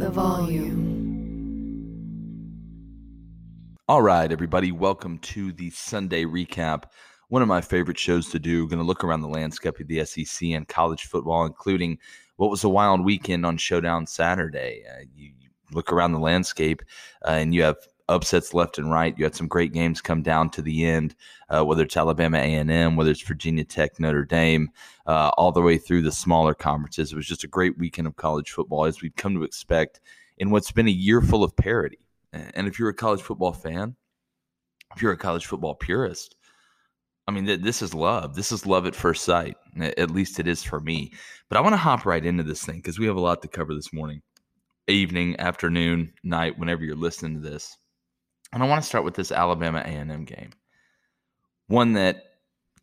[0.00, 0.80] the volume.
[3.86, 6.84] All right, everybody, welcome to the Sunday recap.
[7.28, 8.66] One of my favorite shows to do.
[8.66, 11.98] Going to look around the landscape of the SEC and college football, including
[12.36, 14.84] what was a wild weekend on Showdown Saturday.
[14.90, 15.32] Uh, you,
[15.72, 16.82] look around the landscape,
[17.26, 17.76] uh, and you have
[18.10, 19.16] upsets left and right.
[19.16, 21.14] You had some great games come down to the end,
[21.48, 24.70] uh, whether it's Alabama A&M, whether it's Virginia Tech, Notre Dame,
[25.06, 27.12] uh, all the way through the smaller conferences.
[27.12, 30.00] It was just a great weekend of college football, as we've come to expect
[30.38, 31.98] in what's been a year full of parity.
[32.32, 33.96] And if you're a college football fan,
[34.94, 36.36] if you're a college football purist,
[37.28, 38.34] I mean, this is love.
[38.34, 39.56] This is love at first sight.
[39.80, 41.12] At least it is for me.
[41.48, 43.48] But I want to hop right into this thing because we have a lot to
[43.48, 44.22] cover this morning,
[44.88, 47.76] evening, afternoon, night, whenever you're listening to this.
[48.52, 50.50] And I want to start with this Alabama A&M game.
[51.68, 52.24] One that,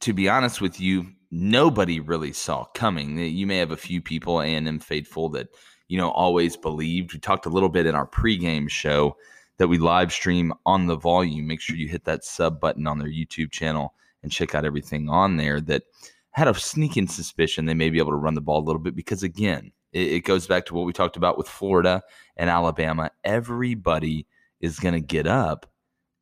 [0.02, 3.18] to be honest with you, nobody really saw coming.
[3.18, 5.50] You may have a few people, A&M faithful, that
[5.88, 7.14] you know always believed.
[7.14, 9.18] We talked a little bit in our pregame show
[9.58, 11.48] that we live stream on the volume.
[11.48, 15.10] Make sure you hit that sub button on their YouTube channel and check out everything
[15.10, 15.60] on there.
[15.60, 15.84] That
[16.32, 18.96] had a sneaking suspicion they may be able to run the ball a little bit
[18.96, 22.04] because again, it, it goes back to what we talked about with Florida
[22.36, 23.12] and Alabama.
[23.24, 24.28] Everybody
[24.62, 25.66] is going to get up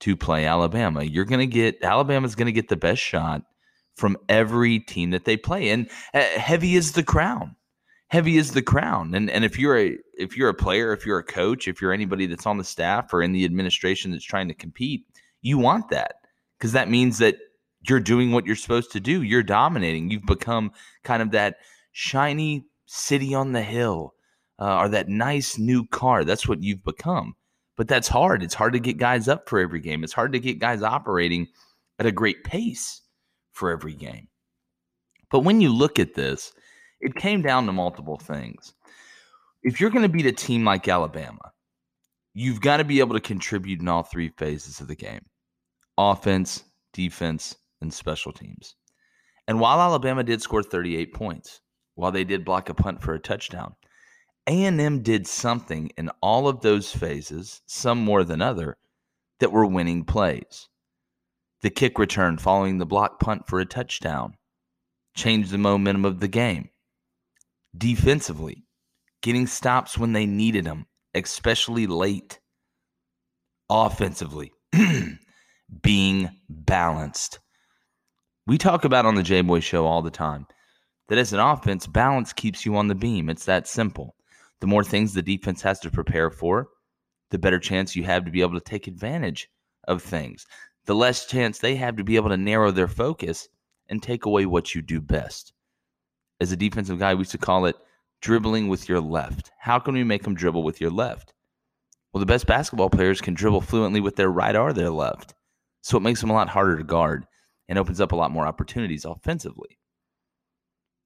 [0.02, 1.04] to play Alabama.
[1.04, 3.44] You're going to get Alabama's going to get the best shot
[3.96, 7.56] from every team that they play, and uh, heavy is the crown.
[8.10, 11.20] Heavy is the crown, and and if you're a if you're a player, if you're
[11.20, 14.48] a coach, if you're anybody that's on the staff or in the administration that's trying
[14.48, 15.06] to compete,
[15.42, 16.16] you want that
[16.58, 17.38] because that means that
[17.88, 19.22] you're doing what you're supposed to do.
[19.22, 20.12] You're dominating.
[20.12, 20.72] You've become
[21.04, 21.58] kind of that
[21.94, 24.14] shiny city on the hill,
[24.60, 26.24] uh, or that nice new car.
[26.24, 27.36] That's what you've become
[27.78, 28.44] but that's hard.
[28.44, 30.04] It's hard to get guys up for every game.
[30.04, 31.48] It's hard to get guys operating
[32.00, 33.02] at a great pace
[33.52, 34.28] for every game.
[35.32, 36.54] But when you look at this,
[37.02, 38.74] it came down to multiple things.
[39.64, 41.52] If you're going to beat a team like Alabama,
[42.34, 45.26] you've got to be able to contribute in all three phases of the game
[45.98, 48.76] offense, defense, and special teams.
[49.48, 51.62] And while Alabama did score 38 points,
[51.96, 53.76] while they did block a punt for a touchdown,
[54.48, 58.78] a&M did something in all of those phases, some more than other,
[59.40, 60.70] that were winning plays.
[61.62, 64.36] The kick return following the block punt for a touchdown
[65.16, 66.70] changed the momentum of the game.
[67.76, 68.66] Defensively,
[69.22, 72.40] getting stops when they needed them, especially late.
[73.70, 74.52] Offensively,
[75.82, 77.40] being balanced.
[78.46, 80.46] We talk about on the J Boy Show all the time
[81.08, 83.30] that as an offense, balance keeps you on the beam.
[83.30, 84.15] It's that simple
[84.62, 86.70] the more things the defense has to prepare for,
[87.32, 89.50] the better chance you have to be able to take advantage
[89.88, 90.46] of things.
[90.86, 93.50] The less chance they have to be able to narrow their focus
[93.90, 95.54] and take away what you do best.
[96.40, 97.76] As a defensive guy, we used to call it
[98.22, 99.52] dribbling with your left.
[99.60, 101.34] How can we make them dribble with your left?
[102.12, 105.34] Well, the best basketball players can dribble fluently with their right or their left.
[105.82, 107.28] So it makes them a lot harder to guard
[107.68, 109.80] and opens up a lot more opportunities offensively.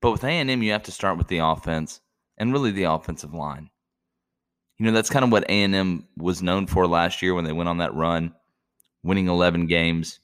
[0.01, 2.01] But with A&M, you have to start with the offense
[2.39, 3.69] and really the offensive line.
[4.77, 7.69] You know, that's kind of what A&M was known for last year when they went
[7.69, 8.33] on that run,
[9.03, 10.21] winning 11 games,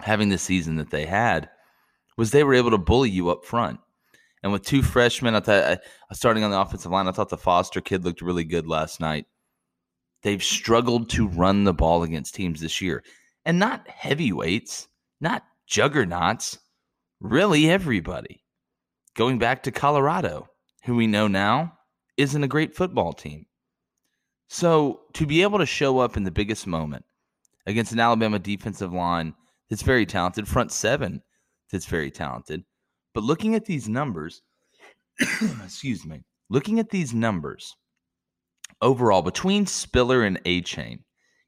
[0.00, 1.50] having the season that they had,
[2.16, 3.80] was they were able to bully you up front.
[4.42, 5.76] And with two freshmen, I thought uh,
[6.12, 9.26] starting on the offensive line, I thought the Foster kid looked really good last night.
[10.22, 13.02] They've struggled to run the ball against teams this year,
[13.44, 14.88] and not heavyweights,
[15.20, 16.58] not juggernauts,
[17.20, 18.44] really everybody.
[19.14, 20.48] Going back to Colorado,
[20.84, 21.72] who we know now
[22.16, 23.46] isn't a great football team.
[24.48, 27.04] So to be able to show up in the biggest moment
[27.66, 29.34] against an Alabama defensive line
[29.70, 31.22] that's very talented, front seven
[31.70, 32.64] that's very talented,
[33.14, 34.42] but looking at these numbers,
[35.64, 37.74] excuse me, looking at these numbers
[38.82, 41.00] overall between Spiller and Achane,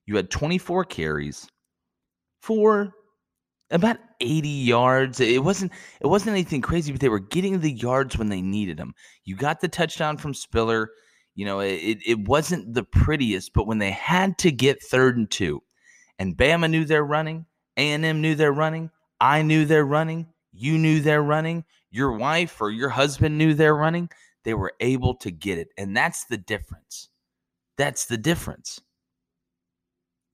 [0.06, 1.48] you had 24 carries
[2.40, 2.92] for
[3.70, 5.20] about 80 yards.
[5.20, 8.76] It wasn't it wasn't anything crazy, but they were getting the yards when they needed
[8.76, 8.94] them.
[9.24, 10.90] You got the touchdown from Spiller.
[11.34, 15.28] You know, it, it wasn't the prettiest, but when they had to get third and
[15.28, 15.62] two,
[16.18, 18.90] and Bama knew they're running, A&M knew they're running,
[19.20, 23.74] I knew they're running, you knew they're running, your wife or your husband knew they're
[23.74, 24.10] running,
[24.44, 25.68] they were able to get it.
[25.76, 27.08] And that's the difference.
[27.76, 28.80] That's the difference.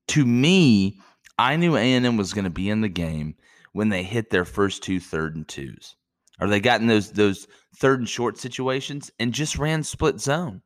[0.09, 0.99] To me,
[1.39, 3.37] I knew A&M was going to be in the game
[3.73, 5.97] when they hit their first two third and twos.
[6.41, 7.47] Or they got those those
[7.77, 10.63] third and short situations and just ran split zone.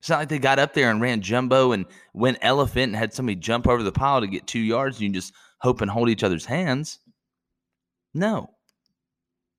[0.00, 1.84] It's not like they got up there and ran jumbo and
[2.14, 5.10] went elephant and had somebody jump over the pile to get two yards and you
[5.10, 6.98] just hope and hold each other's hands.
[8.14, 8.48] No.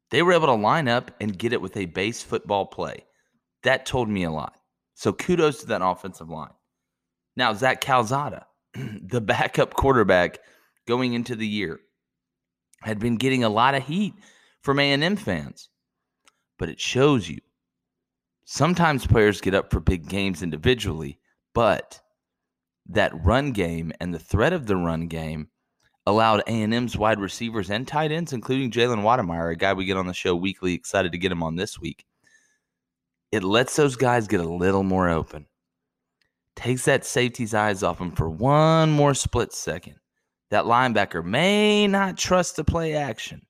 [0.10, 3.06] They were able to line up and get it with a base football play.
[3.64, 4.56] That told me a lot.
[4.96, 6.52] So kudos to that offensive line.
[7.36, 10.40] Now, Zach Calzada, the backup quarterback
[10.88, 11.80] going into the year,
[12.82, 14.14] had been getting a lot of heat
[14.62, 15.70] from A&M fans.
[16.58, 17.40] But it shows you
[18.46, 21.20] sometimes players get up for big games individually,
[21.54, 22.02] but
[22.88, 25.48] that run game and the threat of the run game
[26.06, 30.08] allowed A&M's wide receivers and tight ends, including Jalen Wydermyer, a guy we get on
[30.08, 32.06] the show weekly, excited to get him on this week.
[33.32, 35.46] It lets those guys get a little more open.
[36.56, 39.96] Takes that safety's eyes off him for one more split second.
[40.52, 43.42] That linebacker may not trust the play action.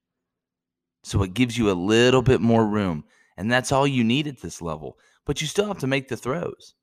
[1.03, 3.03] So it gives you a little bit more room.
[3.37, 4.97] And that's all you need at this level.
[5.25, 6.75] But you still have to make the throws.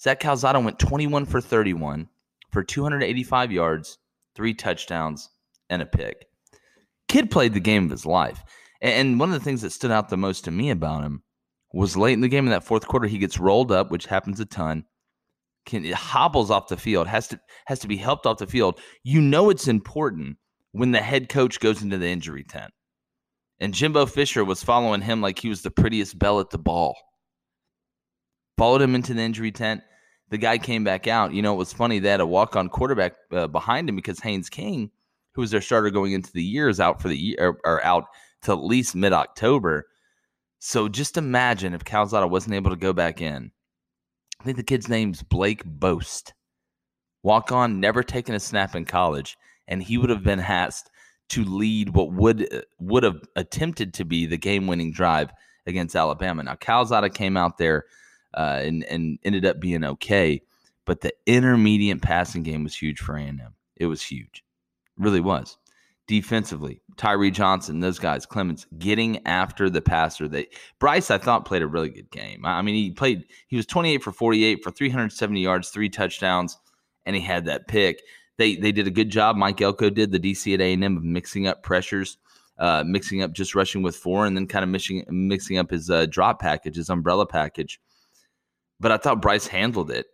[0.00, 2.08] Zach Calzada went 21 for 31
[2.50, 3.98] for 285 yards,
[4.34, 5.28] three touchdowns,
[5.70, 6.26] and a pick.
[7.08, 8.42] Kid played the game of his life.
[8.80, 11.22] And one of the things that stood out the most to me about him
[11.72, 14.40] was late in the game in that fourth quarter, he gets rolled up, which happens
[14.40, 14.84] a ton.
[15.64, 18.80] Can it hobbles off the field, has to has to be helped off the field.
[19.04, 20.38] You know it's important
[20.72, 22.72] when the head coach goes into the injury tent.
[23.60, 26.96] And Jimbo Fisher was following him like he was the prettiest bell at the ball.
[28.58, 29.82] Followed him into the injury tent
[30.32, 31.34] the guy came back out.
[31.34, 32.00] You know, it was funny.
[32.00, 34.90] Had a walk on quarterback uh, behind him because Haynes King,
[35.34, 37.84] who was their starter going into the year, is out for the year or, or
[37.84, 38.06] out
[38.42, 39.86] to at least mid October.
[40.58, 43.52] So just imagine if Calzada wasn't able to go back in.
[44.42, 46.34] I think the kid's name's Blake Boast.
[47.22, 49.36] Walk on, never taken a snap in college,
[49.68, 50.90] and he would have been asked
[51.28, 55.30] to lead what would would have attempted to be the game winning drive
[55.68, 56.42] against Alabama.
[56.42, 57.84] Now Calzada came out there
[58.34, 60.42] uh, and and ended up being okay.
[60.86, 63.54] But the intermediate passing game was huge for A&M.
[63.76, 64.42] It was huge,
[64.98, 65.56] really was.
[66.08, 70.28] Defensively, Tyree Johnson, those guys, Clemons, getting after the passer.
[70.28, 70.48] They
[70.80, 72.44] Bryce, I thought, played a really good game.
[72.44, 73.24] I mean, he played.
[73.46, 76.58] He was 28 for 48 for 370 yards, three touchdowns,
[77.06, 78.02] and he had that pick.
[78.36, 79.36] They they did a good job.
[79.36, 82.18] Mike Elko did the DC at A&M of mixing up pressures.
[82.58, 85.88] Uh, mixing up just rushing with four and then kind of mixing mixing up his
[85.88, 87.80] uh, drop package, his umbrella package
[88.82, 90.06] but I thought Bryce handled it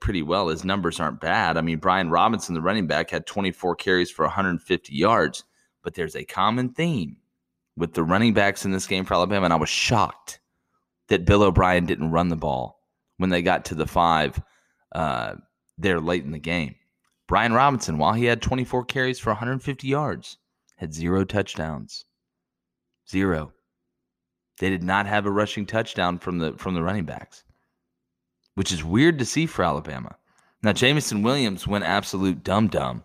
[0.00, 0.48] pretty well.
[0.48, 1.56] His numbers aren't bad.
[1.56, 5.44] I mean, Brian Robinson, the running back, had 24 carries for 150 yards,
[5.82, 7.16] but there's a common theme
[7.76, 10.40] with the running backs in this game for Alabama, and I was shocked
[11.08, 12.80] that Bill O'Brien didn't run the ball
[13.18, 14.40] when they got to the five
[14.92, 15.34] uh,
[15.76, 16.74] there late in the game.
[17.26, 20.38] Brian Robinson, while he had 24 carries for 150 yards,
[20.76, 22.04] had zero touchdowns.
[23.08, 23.52] Zero.
[24.58, 27.43] They did not have a rushing touchdown from the from the running backs
[28.54, 30.16] which is weird to see for Alabama.
[30.62, 33.04] Now, Jameson Williams went absolute dumb dumb,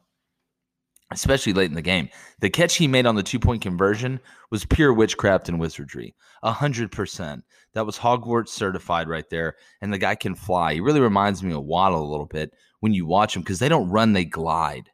[1.11, 2.09] especially late in the game.
[2.39, 4.19] The catch he made on the two point conversion
[4.49, 6.15] was pure witchcraft and wizardry.
[6.41, 7.43] A hundred percent.
[7.73, 9.55] That was Hogwarts certified right there.
[9.81, 10.73] And the guy can fly.
[10.73, 13.69] He really reminds me of Waddle a little bit when you watch him because they
[13.69, 14.89] don't run, they glide.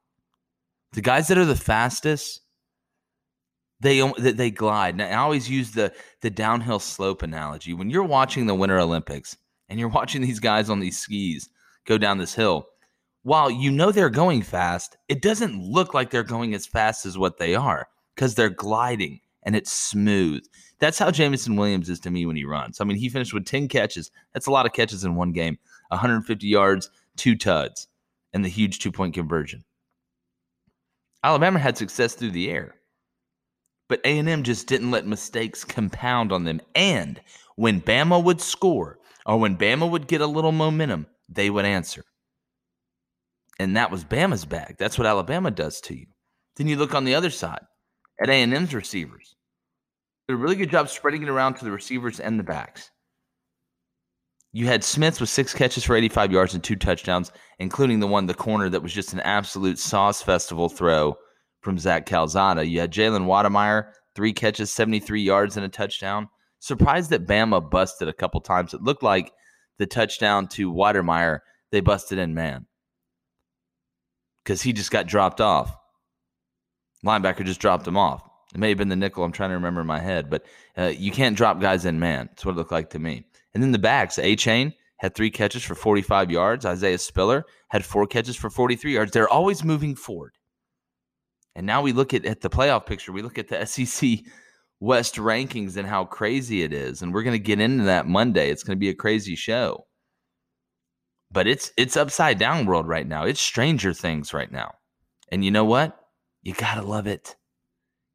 [0.93, 2.41] The guys that are the fastest,
[3.79, 4.95] they they glide.
[4.97, 7.73] Now, I always use the the downhill slope analogy.
[7.73, 9.37] When you're watching the Winter Olympics,
[9.69, 11.49] and you're watching these guys on these skis
[11.85, 12.67] go down this hill,
[13.23, 17.17] while you know they're going fast, it doesn't look like they're going as fast as
[17.17, 20.45] what they are because they're gliding and it's smooth.
[20.79, 22.81] That's how Jameson Williams is to me when he runs.
[22.81, 24.11] I mean, he finished with 10 catches.
[24.33, 25.57] That's a lot of catches in one game,
[25.89, 27.87] 150 yards, two tuds,
[28.33, 29.63] and the huge two point conversion.
[31.23, 32.75] Alabama had success through the air,
[33.87, 36.61] but A&M just didn't let mistakes compound on them.
[36.75, 37.19] And
[37.55, 42.03] when Bama would score, or when Bama would get a little momentum, they would answer.
[43.59, 44.75] And that was Bama's bag.
[44.77, 46.07] That's what Alabama does to you.
[46.57, 47.61] Then you look on the other side
[48.21, 49.35] at A&M's receivers.
[50.27, 52.91] They Did a really good job spreading it around to the receivers and the backs.
[54.53, 58.25] You had Smith with six catches for 85 yards and two touchdowns, including the one,
[58.25, 61.17] the corner, that was just an absolute sauce festival throw
[61.61, 62.65] from Zach Calzada.
[62.65, 66.29] You had Jalen Wydermyer, three catches, 73 yards, and a touchdown.
[66.59, 68.73] Surprised that Bama busted a couple times.
[68.73, 69.31] It looked like
[69.77, 71.39] the touchdown to Wydermyer,
[71.71, 72.65] they busted in man
[74.43, 75.75] because he just got dropped off.
[77.03, 78.23] Linebacker just dropped him off.
[78.53, 79.23] It may have been the nickel.
[79.23, 80.45] I'm trying to remember in my head, but
[80.77, 82.27] uh, you can't drop guys in man.
[82.27, 83.25] That's what it looked like to me.
[83.53, 86.65] And then the backs, Achane had three catches for 45 yards.
[86.65, 89.11] Isaiah Spiller had four catches for 43 yards.
[89.11, 90.33] They're always moving forward.
[91.55, 93.11] And now we look at, at the playoff picture.
[93.11, 94.19] We look at the SEC
[94.79, 97.01] West rankings and how crazy it is.
[97.01, 98.49] And we're going to get into that Monday.
[98.49, 99.85] It's going to be a crazy show.
[101.31, 103.25] But it's it's upside down world right now.
[103.25, 104.75] It's stranger things right now.
[105.31, 105.97] And you know what?
[106.43, 107.35] You got to love it.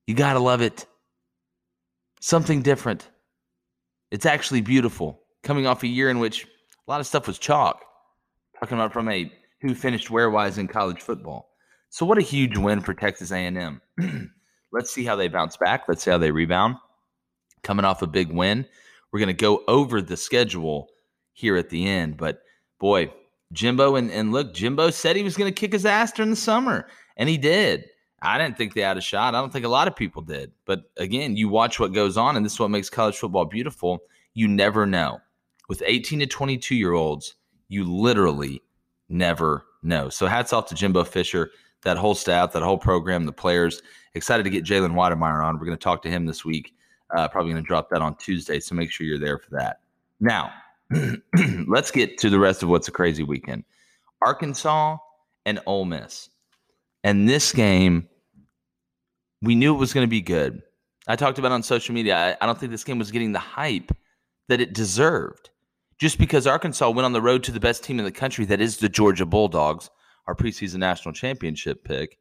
[0.06, 0.86] You got to love it.
[2.20, 3.08] Something different.
[4.10, 5.22] It's actually beautiful.
[5.42, 7.82] Coming off a year in which A lot of stuff was chalk.
[8.58, 11.50] Talking about from a who finished where wise in college football.
[11.90, 13.80] So what a huge win for Texas A&M.
[14.72, 15.84] Let's see how they bounce back.
[15.88, 16.76] Let's see how they rebound.
[17.62, 18.66] Coming off a big win,
[19.10, 20.88] we're going to go over the schedule
[21.32, 22.16] here at the end.
[22.16, 22.42] But
[22.78, 23.12] boy,
[23.52, 26.36] Jimbo and, and look, Jimbo said he was going to kick his ass during the
[26.36, 26.86] summer,
[27.16, 27.86] and he did.
[28.22, 29.34] I didn't think they had a shot.
[29.34, 30.52] I don't think a lot of people did.
[30.66, 34.00] But again, you watch what goes on, and this is what makes college football beautiful.
[34.34, 35.20] You never know.
[35.68, 37.34] With 18 to 22 year olds,
[37.68, 38.62] you literally
[39.08, 40.08] never know.
[40.08, 41.50] So hats off to Jimbo Fisher,
[41.82, 43.82] that whole staff, that whole program, the players.
[44.14, 45.58] Excited to get Jalen Wydermyer on.
[45.58, 46.74] We're going to talk to him this week.
[47.14, 48.60] Uh, probably going to drop that on Tuesday.
[48.60, 49.80] So make sure you're there for that.
[50.20, 50.52] Now,
[51.66, 53.64] let's get to the rest of what's a crazy weekend.
[54.22, 54.98] Arkansas
[55.46, 56.28] and Ole Miss.
[57.02, 58.08] And this game,
[59.42, 60.62] we knew it was going to be good.
[61.08, 62.16] I talked about on social media.
[62.16, 63.90] I, I don't think this game was getting the hype
[64.48, 65.50] that it deserved.
[65.98, 68.60] Just because Arkansas went on the road to the best team in the country, that
[68.60, 69.90] is the Georgia Bulldogs,
[70.30, 72.18] our preseason national championship pick,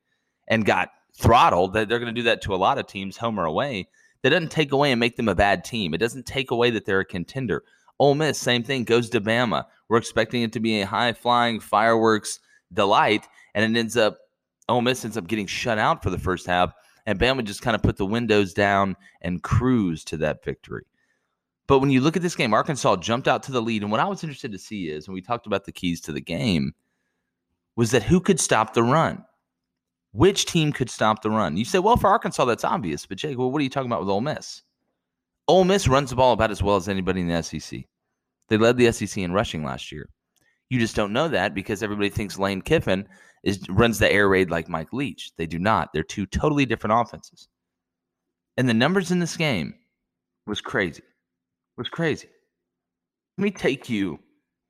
[0.47, 1.73] and got throttled.
[1.73, 3.87] That they're going to do that to a lot of teams, home or away.
[4.23, 5.93] That doesn't take away and make them a bad team.
[5.93, 7.63] It doesn't take away that they're a contender.
[7.99, 9.65] Ole Miss, same thing, goes to Bama.
[9.87, 12.39] We're expecting it to be a high flying fireworks
[12.73, 14.17] delight, and it ends up
[14.67, 16.73] Ole Miss ends up getting shut out for the first half,
[17.05, 20.85] and Bama just kind of put the windows down and cruise to that victory.
[21.67, 23.99] But when you look at this game, Arkansas jumped out to the lead, and what
[23.99, 26.73] I was interested to see is, and we talked about the keys to the game,
[27.79, 29.23] was that who could stop the run?
[30.11, 31.55] Which team could stop the run?
[31.55, 33.05] You say, well, for Arkansas, that's obvious.
[33.05, 34.63] But Jake, well, what are you talking about with Ole Miss?
[35.47, 37.85] Ole Miss runs the ball about as well as anybody in the SEC.
[38.49, 40.09] They led the SEC in rushing last year.
[40.69, 43.07] You just don't know that because everybody thinks Lane Kiffin
[43.45, 45.31] is runs the air raid like Mike Leach.
[45.37, 45.93] They do not.
[45.93, 47.47] They're two totally different offenses.
[48.57, 49.73] And the numbers in this game
[50.45, 51.03] was crazy.
[51.77, 52.27] Was crazy.
[53.37, 54.19] Let me take you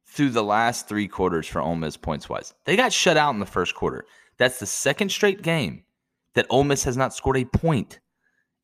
[0.09, 2.53] through the last three quarters for Ole Miss points wise.
[2.65, 4.05] They got shut out in the first quarter.
[4.37, 5.83] That's the second straight game
[6.33, 7.99] that Ole Miss has not scored a point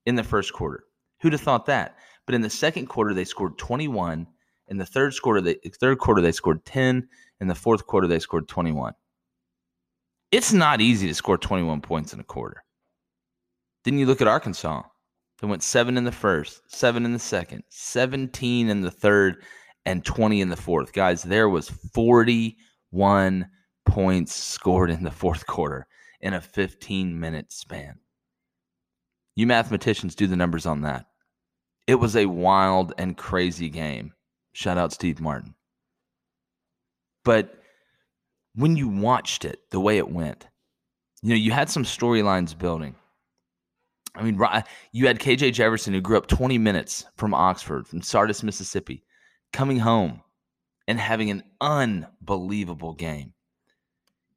[0.05, 0.85] in the first quarter.
[1.21, 1.97] Who'd have thought that?
[2.25, 4.27] But in the second quarter, they scored 21.
[4.67, 7.07] In the third quarter, they third quarter they scored 10.
[7.39, 8.93] In the fourth quarter, they scored 21.
[10.31, 12.63] It's not easy to score 21 points in a quarter.
[13.83, 14.81] Then you look at Arkansas.
[15.39, 19.43] They went seven in the first, seven in the second, 17 in the third,
[19.85, 20.93] and 20 in the fourth.
[20.93, 23.47] Guys, there was 41
[23.85, 25.87] points scored in the fourth quarter
[26.21, 27.99] in a 15 minute span.
[29.35, 31.05] You mathematicians do the numbers on that.
[31.87, 34.13] It was a wild and crazy game.
[34.53, 35.53] Shout out Steve Martin.
[37.23, 37.59] But
[38.55, 40.47] when you watched it, the way it went,
[41.21, 42.95] you know, you had some storylines building.
[44.15, 44.39] I mean,
[44.93, 49.03] you had KJ Jefferson, who grew up 20 minutes from Oxford, from Sardis, Mississippi,
[49.55, 50.21] coming home
[50.85, 53.33] and having an unbelievable game.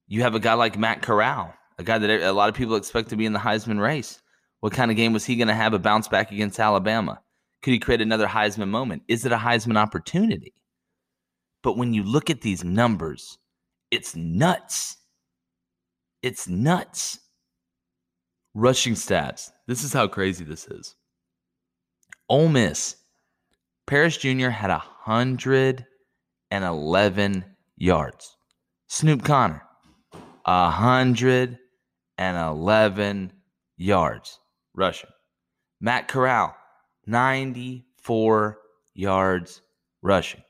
[0.06, 3.08] You have a guy like Matt Corral, a guy that a lot of people expect
[3.10, 4.22] to be in the Heisman race.
[4.60, 7.20] What kind of game was he going to have a bounce back against Alabama?
[7.62, 9.02] Could he create another Heisman moment?
[9.08, 10.54] Is it a Heisman opportunity?
[11.64, 13.38] But when you look at these numbers,
[13.90, 14.98] it's nuts.
[16.22, 17.18] It's nuts.
[18.54, 19.50] Rushing stats.
[19.66, 20.94] This is how crazy this is.
[22.28, 22.96] Ole Miss,
[23.88, 24.50] Parrish Jr.
[24.50, 24.70] had
[25.08, 27.44] 111
[27.78, 28.36] yards.
[28.88, 29.62] Snoop Conner,
[30.44, 33.32] 111
[33.78, 34.38] yards
[34.74, 35.08] rushing.
[35.80, 36.54] Matt Corral,
[37.06, 38.58] 94
[38.94, 39.62] yards
[40.02, 40.42] rushing,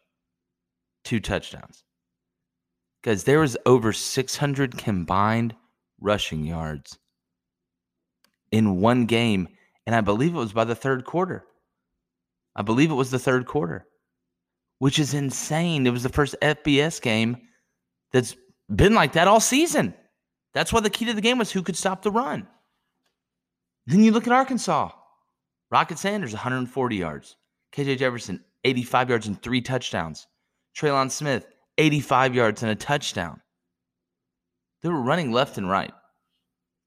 [1.04, 1.84] two touchdowns.
[3.04, 5.54] Guys, there was over 600 combined
[6.00, 6.98] rushing yards
[8.50, 9.46] in one game,
[9.86, 11.44] and I believe it was by the third quarter.
[12.56, 13.86] I believe it was the third quarter,
[14.78, 15.86] which is insane.
[15.86, 17.36] It was the first FBS game
[18.12, 18.36] that's
[18.74, 19.94] been like that all season.
[20.54, 22.46] That's why the key to the game was who could stop the run.
[23.86, 24.90] Then you look at Arkansas.
[25.70, 27.36] Rocket Sanders, 140 yards.
[27.72, 30.26] KJ Jefferson, 85 yards and three touchdowns.
[30.76, 33.40] Trelon Smith, 85 yards and a touchdown.
[34.82, 35.92] They were running left and right.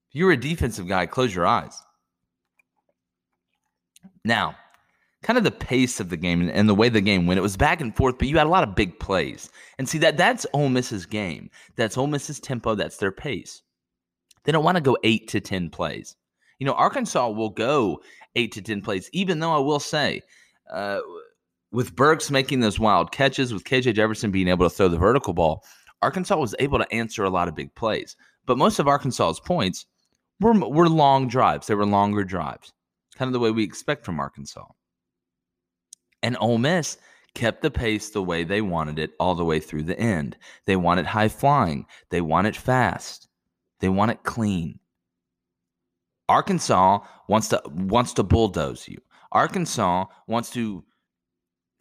[0.09, 1.81] If you're a defensive guy, close your eyes.
[4.23, 4.55] Now,
[5.23, 7.57] kind of the pace of the game and the way the game went, it was
[7.57, 9.49] back and forth, but you had a lot of big plays.
[9.77, 11.49] And see that that's Ole Miss's game.
[11.75, 12.75] That's Ole Miss's tempo.
[12.75, 13.61] That's their pace.
[14.43, 16.15] They don't want to go eight to ten plays.
[16.61, 18.01] You know, Arkansas will go
[18.35, 20.21] eight to 10 plays, even though I will say,
[20.71, 20.99] uh,
[21.71, 25.33] with Burks making those wild catches, with KJ Jefferson being able to throw the vertical
[25.33, 25.63] ball,
[26.03, 28.15] Arkansas was able to answer a lot of big plays.
[28.45, 29.87] But most of Arkansas's points
[30.39, 31.65] were, were long drives.
[31.65, 32.73] They were longer drives,
[33.15, 34.65] kind of the way we expect from Arkansas.
[36.23, 36.97] And Ole Miss
[37.33, 40.37] kept the pace the way they wanted it all the way through the end.
[40.65, 43.27] They want it high flying, they want it fast,
[43.79, 44.79] they want it clean.
[46.29, 48.97] Arkansas wants to wants to bulldoze you.
[49.31, 50.83] Arkansas wants to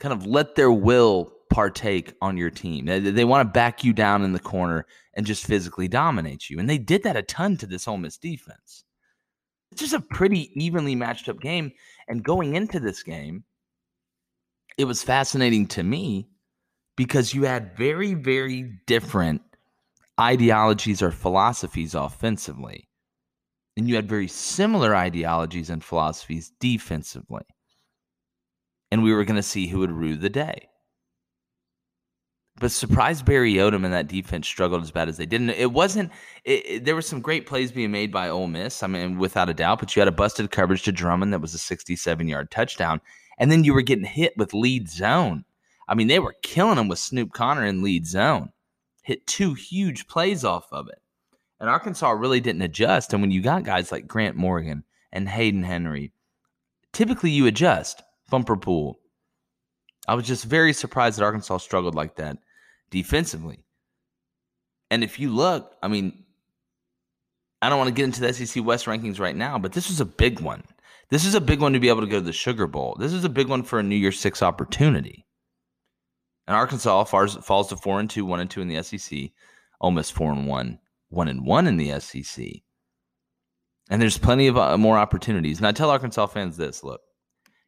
[0.00, 2.86] kind of let their will partake on your team.
[2.86, 6.58] They, they want to back you down in the corner and just physically dominate you.
[6.58, 8.84] And they did that a ton to this Ole Miss defense.
[9.72, 11.72] It's just a pretty evenly matched up game.
[12.08, 13.44] And going into this game,
[14.78, 16.28] it was fascinating to me
[16.96, 19.42] because you had very, very different
[20.20, 22.88] ideologies or philosophies offensively.
[23.76, 27.42] And you had very similar ideologies and philosophies defensively.
[28.90, 30.68] And we were going to see who would rue the day.
[32.60, 35.40] But surprise Barry Odom and that defense struggled as bad as they did.
[35.40, 36.12] not it wasn't.
[36.44, 38.82] It, it, there were some great plays being made by Ole Miss.
[38.82, 39.78] I mean, without a doubt.
[39.78, 43.00] But you had a busted coverage to Drummond that was a 67 yard touchdown,
[43.38, 45.44] and then you were getting hit with lead zone.
[45.88, 48.50] I mean, they were killing them with Snoop Conner in lead zone.
[49.02, 51.00] Hit two huge plays off of it,
[51.58, 53.12] and Arkansas really didn't adjust.
[53.12, 56.12] And when you got guys like Grant Morgan and Hayden Henry,
[56.92, 58.02] typically you adjust.
[58.30, 59.00] Bumper pool.
[60.06, 62.38] I was just very surprised that Arkansas struggled like that
[62.90, 63.64] defensively.
[64.90, 66.24] And if you look, I mean,
[67.62, 70.00] I don't want to get into the SEC West rankings right now, but this was
[70.00, 70.62] a big one.
[71.10, 72.96] This is a big one to be able to go to the Sugar Bowl.
[72.98, 75.26] This is a big one for a New Year's Six opportunity.
[76.46, 79.30] And Arkansas falls, falls to four and two, one and two in the SEC,
[79.80, 82.46] almost four and one, one and one in the SEC.
[83.90, 85.58] And there's plenty of uh, more opportunities.
[85.58, 87.00] And I tell Arkansas fans this: look,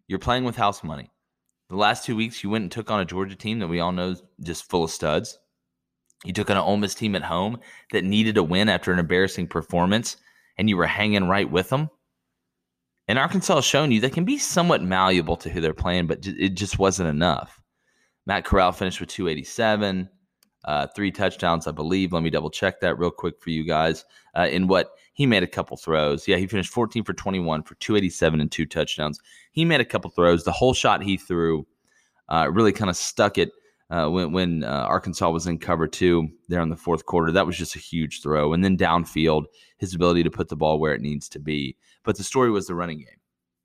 [0.07, 1.11] you're playing with house money.
[1.69, 3.93] The last two weeks, you went and took on a Georgia team that we all
[3.93, 5.37] know is just full of studs.
[6.25, 7.59] You took on an Ole Miss team at home
[7.91, 10.17] that needed a win after an embarrassing performance,
[10.57, 11.91] and you were hanging right with them.
[13.13, 16.27] And Arkansas has shown you they can be somewhat malleable to who they're playing, but
[16.27, 17.61] it just wasn't enough.
[18.25, 20.09] Matt Corral finished with 287,
[20.65, 22.15] uh, three touchdowns, I believe.
[22.15, 24.07] Let me double check that real quick for you guys.
[24.35, 26.27] Uh, in what he made a couple throws.
[26.27, 29.21] Yeah, he finished 14 for 21 for 287 and two touchdowns.
[29.51, 30.45] He made a couple throws.
[30.45, 31.67] The whole shot he threw
[32.31, 33.53] uh, really kind of stuck it
[33.93, 37.31] uh, when, when uh, Arkansas was in cover two there in the fourth quarter.
[37.31, 38.55] That was just a huge throw.
[38.55, 39.45] And then downfield,
[39.77, 41.77] his ability to put the ball where it needs to be.
[42.03, 43.21] But the story was the running game.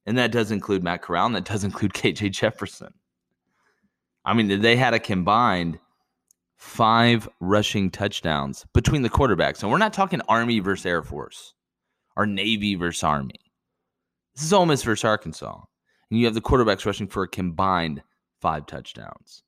[0.06, 2.94] And that does include Matt Corral, and that does include KJ Jefferson.
[4.26, 5.80] I mean, they had a combined
[6.58, 9.62] five rushing touchdowns between the quarterbacks.
[9.62, 11.54] And we're not talking Army versus Air Force
[12.18, 13.40] or Navy versus Army.
[14.36, 15.62] This is Ole Miss versus Arkansas.
[16.10, 18.02] And you have the quarterbacks rushing for a combined
[18.42, 19.44] five touchdowns,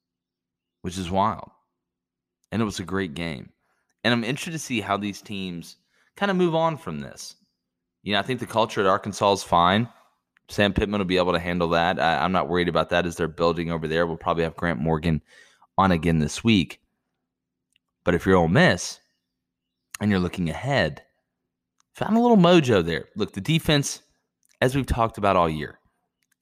[0.81, 1.49] which is wild.
[2.51, 3.51] And it was a great game.
[4.03, 5.77] And I'm interested to see how these teams
[6.15, 7.35] kind of move on from this.
[8.03, 9.89] You know, I think the culture at Arkansas is fine.
[10.47, 11.99] Sam Pittman will be able to handle that.
[11.99, 14.07] I, am not worried about that as they're building over there.
[14.07, 15.21] We'll probably have Grant Morgan
[15.77, 16.81] on again this week.
[18.03, 18.99] But if you're Ole Miss
[19.99, 21.03] and you're looking ahead,
[21.93, 23.09] found a little mojo there.
[23.15, 24.01] Look, the defense,
[24.61, 25.79] as we've talked about all year,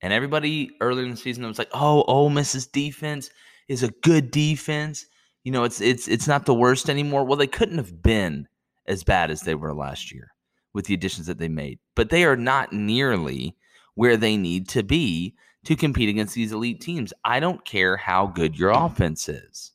[0.02, 3.30] and everybody earlier in the season was like, "Oh, Ole Miss's defense
[3.68, 5.06] is a good defense.
[5.44, 8.48] You know, it's it's it's not the worst anymore." Well, they couldn't have been
[8.88, 10.32] as bad as they were last year
[10.74, 13.56] with the additions that they made, but they are not nearly
[13.96, 17.12] where they need to be to compete against these elite teams.
[17.26, 19.72] I don't care how good your offense is.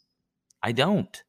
[0.62, 1.22] I don't.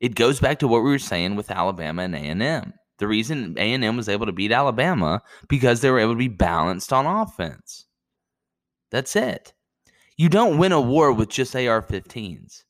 [0.00, 2.72] It goes back to what we were saying with Alabama and A&M.
[2.98, 6.92] The reason A&M was able to beat Alabama because they were able to be balanced
[6.92, 7.86] on offense.
[8.90, 9.52] That's it.
[10.18, 12.64] You don't win a war with just AR-15s.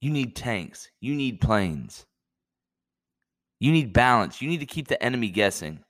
[0.00, 0.88] You need tanks.
[1.00, 2.06] You need planes.
[3.60, 4.40] You need balance.
[4.40, 5.80] You need to keep the enemy guessing.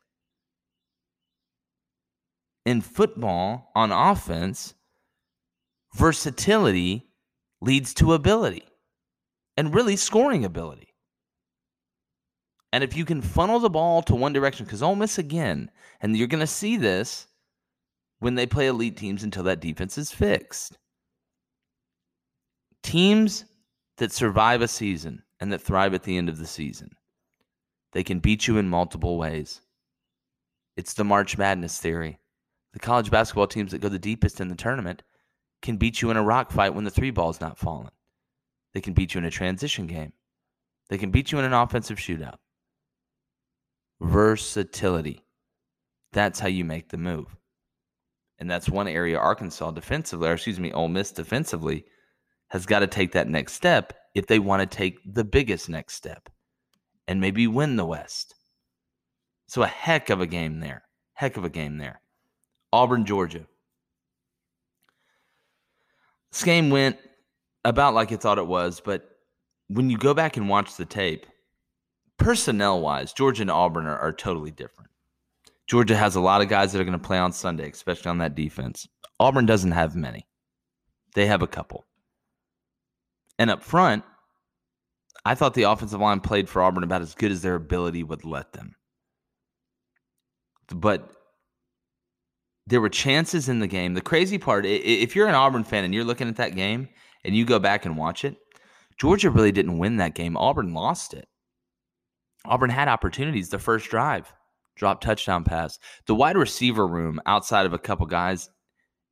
[2.67, 4.75] In football, on offense,
[5.95, 7.07] versatility
[7.61, 8.65] leads to ability
[9.57, 10.89] and really scoring ability.
[12.73, 16.17] And if you can funnel the ball to one direction, because Ole Miss again, and
[16.17, 17.29] you're going to see this
[18.23, 20.79] when they play elite teams until that defense is fixed.
[22.85, 23.45] Teams
[23.97, 26.91] that survive a season and that thrive at the end of the season,
[27.91, 29.61] they can beat you in multiple ways.
[30.77, 32.21] It's the March Madness theory.
[32.75, 35.03] The college basketball teams that go the deepest in the tournament
[35.61, 37.91] can beat you in a rock fight when the three ball's not falling.
[38.73, 40.13] They can beat you in a transition game.
[40.91, 42.37] They can beat you in an offensive shootout.
[44.01, 45.25] Versatility.
[46.13, 47.37] That's how you make the move.
[48.43, 51.85] And that's one area Arkansas defensively, or excuse me, Ole Miss defensively
[52.49, 55.95] has got to take that next step if they want to take the biggest next
[55.95, 56.29] step
[57.07, 58.35] and maybe win the West.
[59.47, 60.83] So a heck of a game there.
[61.15, 62.01] Heck of a game there.
[62.73, 63.47] Auburn, Georgia.
[66.33, 66.97] This game went
[67.65, 69.09] about like I thought it was, but
[69.69, 71.27] when you go back and watch the tape,
[72.17, 74.91] personnel wise, Georgia and Auburn are, are totally different.
[75.69, 78.19] Georgia has a lot of guys that are going to play on Sunday, especially on
[78.19, 78.89] that defense.
[79.19, 80.27] Auburn doesn't have many.
[81.15, 81.87] They have a couple.
[83.39, 84.05] And up front,
[85.25, 88.25] I thought the offensive line played for Auburn about as good as their ability would
[88.25, 88.75] let them.
[90.69, 91.13] But
[92.67, 93.95] there were chances in the game.
[93.95, 96.89] The crazy part, if you're an Auburn fan and you're looking at that game
[97.25, 98.37] and you go back and watch it,
[98.99, 100.37] Georgia really didn't win that game.
[100.37, 101.29] Auburn lost it.
[102.45, 104.33] Auburn had opportunities the first drive,
[104.77, 105.79] drop touchdown pass.
[106.07, 108.51] The wide receiver room outside of a couple guys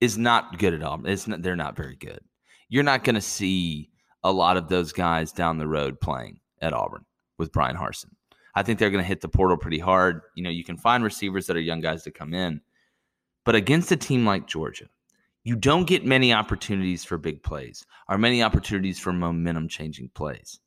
[0.01, 1.11] is not good at Auburn.
[1.11, 2.20] It's not, they're not very good.
[2.68, 3.90] You're not going to see
[4.23, 7.05] a lot of those guys down the road playing at Auburn
[7.38, 8.11] with Bryan Harsin.
[8.55, 10.23] I think they're going to hit the portal pretty hard.
[10.35, 12.61] You know, you can find receivers that are young guys to come in,
[13.44, 14.87] but against a team like Georgia,
[15.44, 20.61] you don't get many opportunities for big plays or many opportunities for momentum changing plays.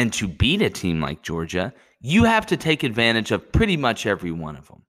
[0.00, 4.06] And to beat a team like Georgia, you have to take advantage of pretty much
[4.06, 4.86] every one of them.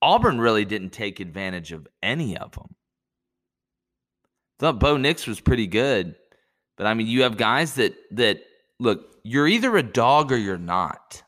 [0.00, 2.74] Auburn really didn't take advantage of any of them.
[4.60, 6.14] Thought Bo Nix was pretty good,
[6.78, 8.40] but I mean, you have guys that that
[8.80, 9.14] look.
[9.24, 11.22] You're either a dog or you're not.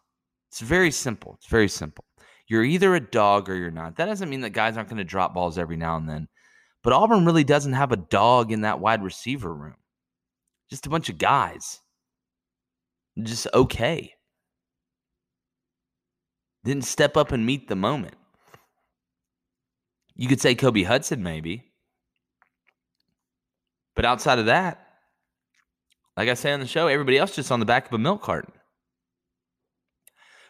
[0.49, 1.35] It's very simple.
[1.35, 2.07] It's very simple.
[2.49, 3.97] You're either a dog or you're not.
[3.97, 6.29] That doesn't mean that guys aren't going to drop balls every now and then,
[6.83, 9.77] but Auburn really doesn't have a dog in that wide receiver room.
[10.71, 11.83] Just a bunch of guys.
[13.24, 14.14] Just okay.
[16.64, 18.14] Didn't step up and meet the moment.
[20.14, 21.72] You could say Kobe Hudson, maybe.
[23.96, 24.87] But outside of that,
[26.16, 28.22] like I say on the show, everybody else just on the back of a milk
[28.22, 28.52] carton.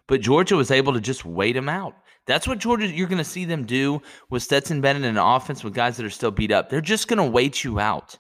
[0.09, 1.95] But Georgia was able to just wait them out.
[2.27, 5.75] That's what Georgia you're going to see them do with Stetson Bennett in offense with
[5.75, 6.69] guys that are still beat up.
[6.69, 8.19] They're just going to wait you out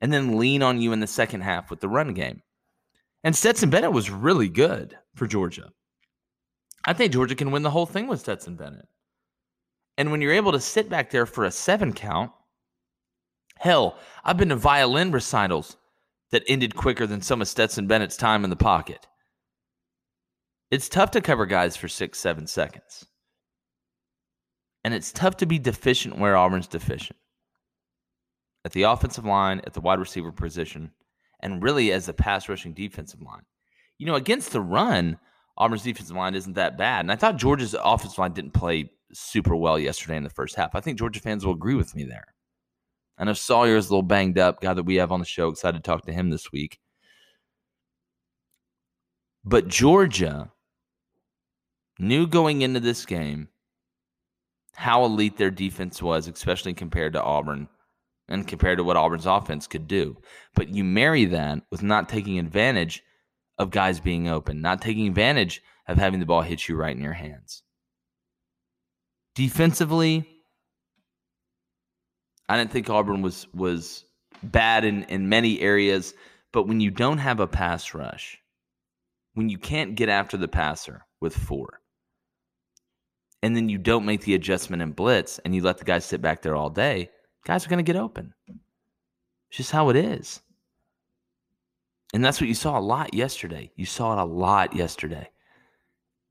[0.00, 2.42] and then lean on you in the second half with the run game.
[3.24, 5.70] And Stetson Bennett was really good for Georgia.
[6.84, 8.86] I think Georgia can win the whole thing with Stetson Bennett.
[9.96, 12.30] And when you're able to sit back there for a seven count,
[13.58, 15.78] hell, I've been to violin recitals
[16.30, 19.06] that ended quicker than some of Stetson Bennett's time in the pocket.
[20.70, 23.06] It's tough to cover guys for six, seven seconds.
[24.82, 27.18] And it's tough to be deficient where Auburn's deficient
[28.66, 30.90] at the offensive line, at the wide receiver position,
[31.44, 33.42] and really as a pass rushing defensive line.
[33.98, 35.18] You know, against the run,
[35.56, 37.00] Auburn's defensive line isn't that bad.
[37.00, 40.74] And I thought Georgia's offensive line didn't play super well yesterday in the first half.
[40.74, 42.26] I think Georgia fans will agree with me there.
[43.16, 45.48] I know Salyer is a little banged up, guy that we have on the show.
[45.48, 46.80] Excited to talk to him this week.
[49.44, 50.50] But Georgia
[51.98, 53.48] knew going into this game
[54.74, 57.68] how elite their defense was, especially compared to Auburn
[58.28, 60.16] and compared to what Auburn's offense could do.
[60.54, 63.02] But you marry that with not taking advantage
[63.58, 67.02] of guys being open, not taking advantage of having the ball hit you right in
[67.02, 67.62] your hands.
[69.34, 70.26] Defensively,
[72.48, 74.04] I didn't think Auburn was was
[74.42, 76.14] bad in, in many areas,
[76.52, 78.38] but when you don't have a pass rush,
[79.34, 81.80] when you can't get after the passer with four,
[83.42, 86.22] and then you don't make the adjustment in blitz and you let the guys sit
[86.22, 87.10] back there all day,
[87.44, 88.32] guys are going to get open.
[88.48, 90.40] It's just how it is.
[92.12, 93.72] And that's what you saw a lot yesterday.
[93.76, 95.28] You saw it a lot yesterday.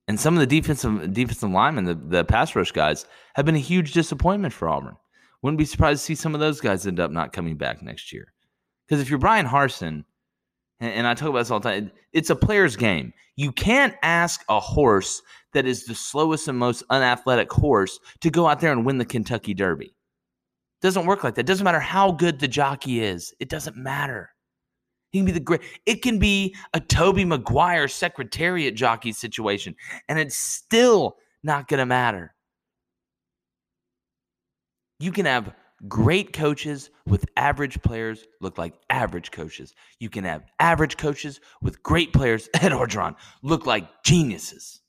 [0.08, 3.60] And some of the defensive defensive linemen, the, the pass rush guys, have been a
[3.60, 4.98] huge disappointment for Auburn.
[5.42, 8.14] Wouldn't be surprised to see some of those guys end up not coming back next
[8.14, 8.34] year.
[8.88, 10.04] Because if you're Bryan Harsin,
[10.80, 13.14] and, and I talk about this all the time, it's a player's game.
[13.36, 15.22] You can't ask a horse
[15.54, 19.06] that is the slowest and most unathletic horse to go out there and win the
[19.06, 19.96] Kentucky Derby.
[20.84, 21.46] Doesn't work like that.
[21.46, 23.34] Doesn't matter how good the jockey is.
[23.40, 24.32] It doesn't matter.
[25.12, 25.62] He can be the great.
[25.86, 29.78] It can be a Tobey Maguire secretariat jockey situation,
[30.10, 32.36] and it's still not going to matter.
[35.00, 35.54] You can have
[35.88, 39.74] great coaches with average players look like average coaches.
[40.00, 44.82] You can have average coaches with great players Ed Orgeron look like geniuses.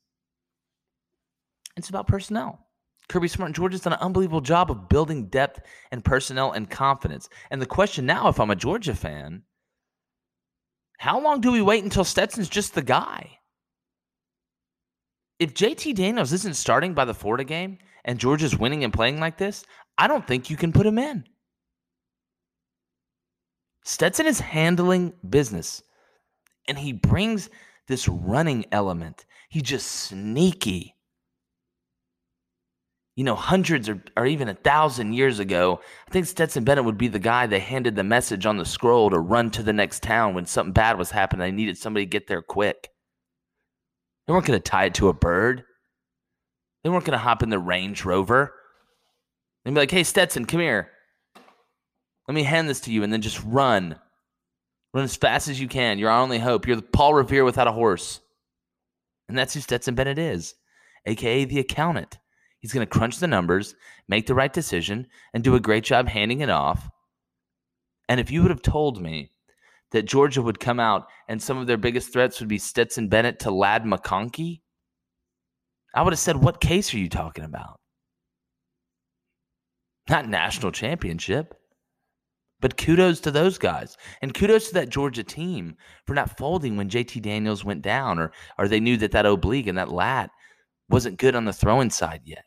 [1.76, 2.63] It's about personnel.
[3.08, 6.70] Kirby Smart and George has done an unbelievable job of building depth and personnel and
[6.70, 7.28] confidence.
[7.50, 9.42] And the question now, if I'm a Georgia fan,
[10.98, 13.38] how long do we wait until Stetson's just the guy?
[15.38, 19.36] If JT Daniels isn't starting by the Florida game and Georgia's winning and playing like
[19.36, 19.64] this,
[19.98, 21.24] I don't think you can put him in.
[23.84, 25.82] Stetson is handling business
[26.66, 27.50] and he brings
[27.86, 29.26] this running element.
[29.50, 30.93] He's just sneaky
[33.16, 36.98] you know, hundreds or, or even a thousand years ago, I think Stetson Bennett would
[36.98, 40.02] be the guy they handed the message on the scroll to run to the next
[40.02, 41.40] town when something bad was happening.
[41.40, 42.90] They needed somebody to get there quick.
[44.26, 45.64] They weren't going to tie it to a bird.
[46.82, 48.52] They weren't going to hop in the Range Rover.
[49.64, 50.90] They'd be like, hey, Stetson, come here.
[52.26, 53.96] Let me hand this to you and then just run.
[54.92, 55.98] Run as fast as you can.
[55.98, 56.66] You're our only hope.
[56.66, 58.20] You're the Paul Revere without a horse.
[59.28, 60.54] And that's who Stetson Bennett is,
[61.06, 62.18] aka the accountant.
[62.64, 63.74] He's going to crunch the numbers,
[64.08, 66.88] make the right decision, and do a great job handing it off.
[68.08, 69.32] And if you would have told me
[69.90, 73.40] that Georgia would come out and some of their biggest threats would be Stetson Bennett
[73.40, 74.62] to Ladd McConkey,
[75.94, 77.80] I would have said, What case are you talking about?
[80.08, 81.52] Not national championship.
[82.62, 83.98] But kudos to those guys.
[84.22, 88.32] And kudos to that Georgia team for not folding when JT Daniels went down or,
[88.58, 90.30] or they knew that that oblique and that lat
[90.88, 92.46] wasn't good on the throwing side yet.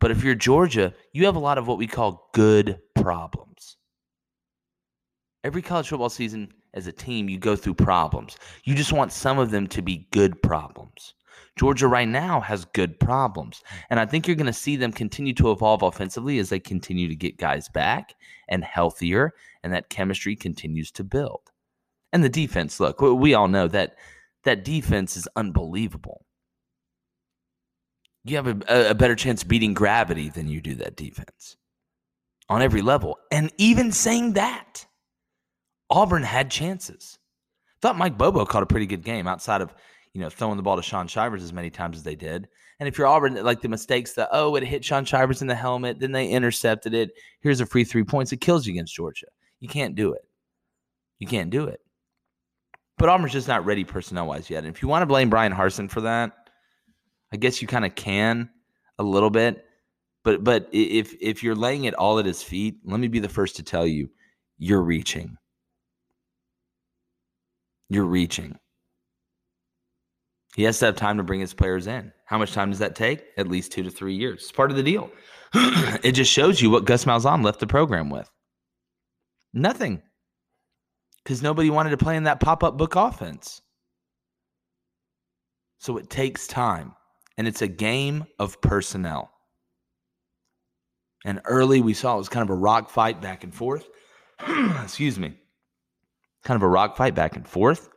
[0.00, 3.76] But if you're Georgia, you have a lot of what we call good problems.
[5.42, 8.36] Every college football season, as a team, you go through problems.
[8.64, 11.14] You just want some of them to be good problems.
[11.56, 13.62] Georgia right now has good problems.
[13.88, 17.08] And I think you're going to see them continue to evolve offensively as they continue
[17.08, 18.14] to get guys back
[18.48, 19.32] and healthier,
[19.62, 21.50] and that chemistry continues to build.
[22.12, 23.96] And the defense, look, we all know that
[24.44, 26.25] that defense is unbelievable
[28.26, 31.56] you have a, a better chance beating gravity than you do that defense
[32.48, 33.18] on every level.
[33.30, 34.86] And even saying that,
[35.90, 37.18] Auburn had chances.
[37.80, 39.74] Thought Mike Bobo caught a pretty good game outside of,
[40.12, 42.48] you know, throwing the ball to Shaun Shivers as many times as they did.
[42.78, 45.54] And if you're Auburn, like the mistakes that, oh, it hit Shaun Shivers in the
[45.54, 47.12] helmet, then they intercepted it.
[47.40, 48.32] Here's a free three points.
[48.32, 49.26] It kills you against Georgia.
[49.60, 50.22] You can't do it.
[51.18, 51.80] You can't do it.
[52.98, 54.64] But Auburn's just not ready personnel wise yet.
[54.64, 56.45] And if you want to blame Bryan Harsin for that,
[57.32, 58.50] I guess you kind of can
[58.98, 59.64] a little bit,
[60.24, 63.28] but but if if you're laying it all at his feet, let me be the
[63.28, 64.10] first to tell you,
[64.58, 65.36] you're reaching.
[67.88, 68.58] You're reaching.
[70.56, 72.12] He has to have time to bring his players in.
[72.24, 73.22] How much time does that take?
[73.36, 74.42] At least two to three years.
[74.42, 75.10] It's part of the deal.
[75.54, 78.30] it just shows you what Gus Malzahn left the program with.
[79.52, 80.02] Nothing.
[81.22, 83.60] Because nobody wanted to play in that pop up book offense.
[85.78, 86.94] So it takes time
[87.36, 89.30] and it's a game of personnel.
[91.24, 93.88] And early we saw it was kind of a rock fight back and forth.
[94.82, 95.34] Excuse me.
[96.44, 97.88] Kind of a rock fight back and forth,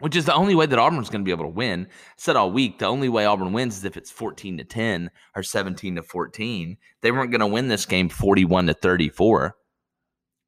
[0.00, 1.86] which is the only way that Auburn's going to be able to win.
[1.90, 5.10] I said all week, the only way Auburn wins is if it's 14 to 10
[5.34, 6.76] or 17 to 14.
[7.00, 9.56] They weren't going to win this game 41 to 34.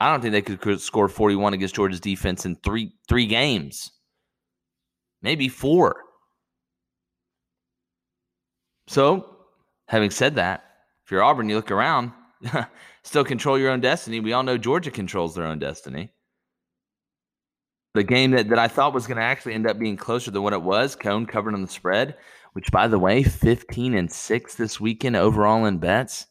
[0.01, 3.93] I don't think they could score 41 against Georgia's defense in three three games.
[5.23, 5.95] Maybe four.
[8.89, 9.37] So,
[9.89, 10.65] having said that,
[11.05, 12.13] if you're Auburn, you look around,
[13.03, 14.21] still control your own destiny.
[14.21, 16.13] We all know Georgia controls their own destiny.
[17.95, 20.43] The game that, that I thought was going to actually end up being closer than
[20.43, 22.17] what it was, Cone covered on the spread,
[22.55, 26.27] which, by the way, 15 and 6 this weekend overall in bets.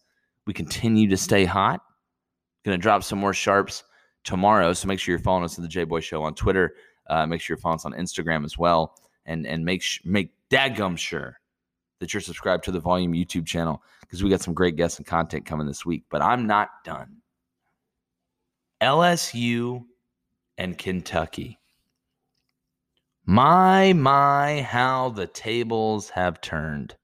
[0.47, 1.81] We continue to stay hot.
[2.65, 3.83] Going to drop some more sharps
[4.23, 4.73] tomorrow.
[4.73, 6.73] So make sure you're following us at the J Boy Show on Twitter.
[7.07, 8.95] Uh, make sure you're following us on Instagram as well.
[9.25, 11.40] And, and make, sh- make dadgum sure
[12.01, 15.05] that you're subscribed to the Volume YouTube channel because we got some great guests and
[15.05, 16.03] content coming this week.
[16.09, 17.17] But I'm not done.
[18.81, 19.85] LSU
[20.57, 21.59] and Kentucky.
[23.23, 26.95] My, my, how the tables have turned.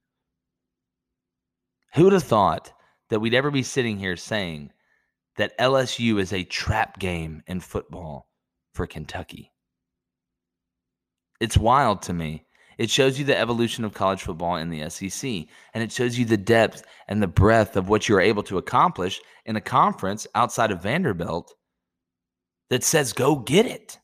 [1.94, 2.72] Who would have thought
[3.08, 4.72] that we'd ever be sitting here saying
[5.36, 8.28] that LSU is a trap game in football
[8.74, 9.52] for Kentucky?
[11.38, 12.46] It's wild to me.
[12.78, 16.24] It shows you the evolution of college football in the SEC, and it shows you
[16.24, 20.70] the depth and the breadth of what you're able to accomplish in a conference outside
[20.70, 21.52] of Vanderbilt
[22.70, 23.98] that says, go get it.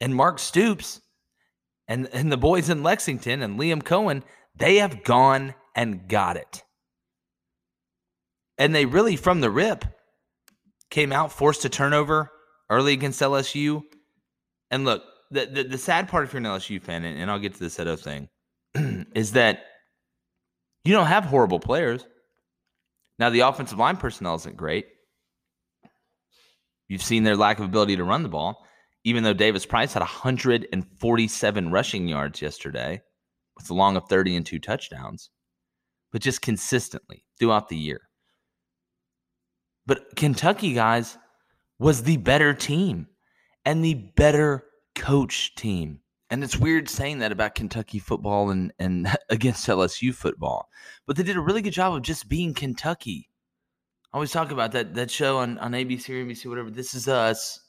[0.00, 1.00] And Mark Stoops
[1.88, 4.22] and, and the boys in Lexington and Liam Coen,
[4.54, 6.62] they have gone and got it.
[8.58, 9.84] And they really, from the rip,
[10.90, 12.30] came out forced a turnover
[12.68, 13.82] early against LSU.
[14.70, 17.38] And look, the, the, the sad part if you're an LSU fan, and, and I'll
[17.38, 18.28] get to the Seto thing,
[19.14, 19.64] is that
[20.84, 22.06] you don't have horrible players.
[23.18, 24.86] Now the offensive line personnel isn't great.
[26.88, 28.64] You've seen their lack of ability to run the ball,
[29.04, 33.02] even though Davis Price had 147 rushing yards yesterday
[33.56, 35.30] with a long of 30 and two touchdowns,
[36.12, 38.00] but just consistently throughout the year.
[39.86, 41.18] But Kentucky, guys,
[41.78, 43.08] was the better team
[43.64, 44.64] and the better
[44.98, 50.68] coach team And it's weird saying that about Kentucky football and, and against LSU football.
[51.06, 53.30] But they did a really good job of just being Kentucky.
[54.12, 56.70] I always talk about that that show on, on ABC or NBC, whatever.
[56.70, 57.60] This is us.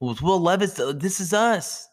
[0.00, 1.86] With Will Levis, uh, this is us.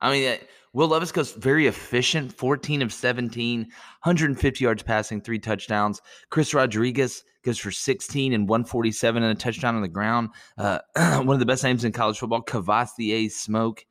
[0.00, 0.38] I mean,
[0.74, 6.02] Will Levis goes very efficient, 14 of 17, 150 yards passing, three touchdowns.
[6.30, 10.30] Chris Rodriguez goes for 16 and 147 and a touchdown on the ground.
[10.56, 10.78] Uh,
[11.22, 13.84] one of the best names in college football, Kavosiey Smoke.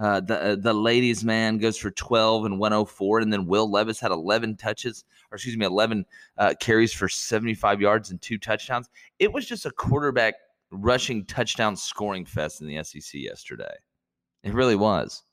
[0.00, 3.98] Uh, the uh, the ladies man goes for 12 and 104 and then will levis
[3.98, 6.06] had 11 touches or excuse me 11
[6.36, 8.88] uh, carries for 75 yards and two touchdowns.
[9.18, 10.34] It was just a quarterback
[10.70, 13.74] rushing touchdown scoring fest in the sec yesterday.
[14.44, 15.24] It really was.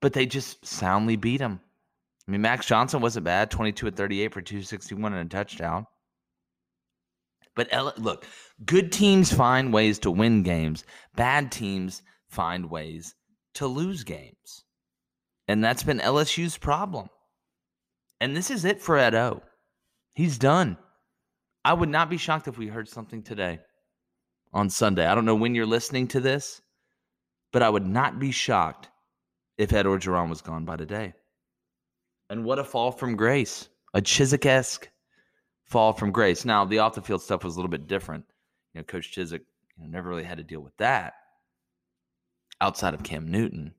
[0.00, 1.60] But they just soundly beat him
[2.28, 5.86] i mean max johnson wasn't bad 22 at 38 for 261 and a touchdown
[7.58, 8.24] but look
[8.64, 13.14] good teams find ways to win games bad teams find ways
[13.58, 14.64] to lose games.
[15.48, 17.08] And that's been LSU's problem.
[18.20, 19.42] And this is it for Ed O.
[20.14, 20.76] He's done.
[21.64, 23.58] I would not be shocked if we heard something today
[24.52, 25.06] on Sunday.
[25.06, 26.60] I don't know when you're listening to this,
[27.52, 28.88] but I would not be shocked
[29.56, 31.14] if Ed Orgeron was gone by today.
[32.30, 33.68] And what a fall from grace.
[33.94, 34.88] A Chizik esque
[35.68, 36.44] fall from grace.
[36.44, 38.24] Now, the off the field stuff was a little bit different.
[38.74, 39.40] You know, Coach Chizik
[39.76, 41.14] you know, never really had to deal with that
[42.60, 43.74] outside of Cam Newton.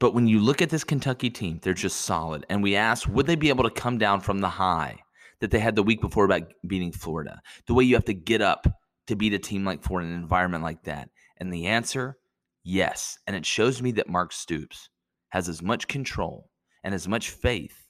[0.00, 2.46] But when you look at this Kentucky team, they're just solid.
[2.48, 4.98] And we asked, would they be able to come down from the high
[5.40, 7.40] that they had the week before about beating Florida?
[7.66, 8.66] The way you have to get up
[9.08, 11.08] to beat a team like Florida in an environment like that.
[11.38, 12.16] And the answer,
[12.62, 13.18] yes.
[13.26, 14.88] And it shows me that Mark Stoops
[15.30, 16.48] has as much control
[16.84, 17.87] and as much faith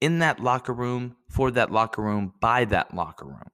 [0.00, 3.50] in that locker room, for that locker room, by that locker room,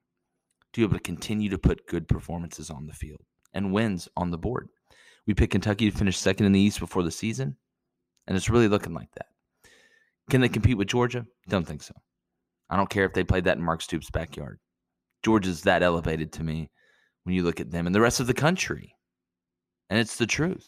[0.73, 4.31] to be able to continue to put good performances on the field and wins on
[4.31, 4.69] the board.
[5.27, 7.57] We picked Kentucky to finish second in the East before the season,
[8.27, 9.27] and it's really looking like that.
[10.31, 11.27] Can they compete with Georgia?
[11.49, 11.95] Don't think so.
[12.71, 14.59] I don't care if they played that in Mark Stoops' backyard.
[15.23, 16.71] Georgia's that elevated to me
[17.25, 18.95] when you look at them and the rest of the country.
[19.91, 20.67] And it's the truth.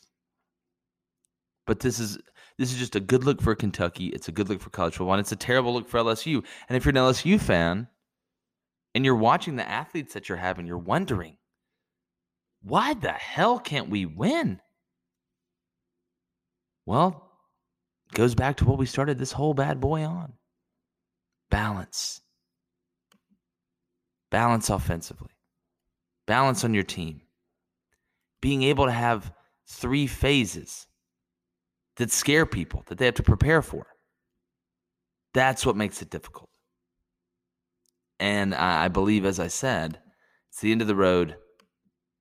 [1.66, 2.18] But this is
[2.58, 4.06] this is just a good look for Kentucky.
[4.06, 6.44] It's a good look for college football, and it's a terrible look for LSU.
[6.68, 7.88] And if you're an LSU fan
[8.94, 11.36] and you're watching the athletes that you're having, you're wondering,
[12.62, 14.60] why the hell can't we win?
[16.86, 17.30] Well,
[18.10, 20.32] it goes back to what we started this whole bad boy on
[21.50, 22.20] balance.
[24.30, 25.30] Balance offensively,
[26.26, 27.20] balance on your team.
[28.40, 29.32] Being able to have
[29.68, 30.86] three phases
[31.96, 33.86] that scare people that they have to prepare for.
[35.34, 36.48] That's what makes it difficult.
[38.18, 39.98] And I believe, as I said,
[40.50, 41.36] it's the end of the road